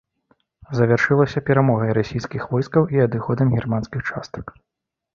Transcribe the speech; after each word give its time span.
Завяршылася 0.79 1.43
перамогай 1.51 1.95
расійскіх 1.99 2.49
войскаў 2.57 2.83
і 2.97 3.07
адыходам 3.07 3.47
германскіх 3.61 4.01
частак. 4.13 4.45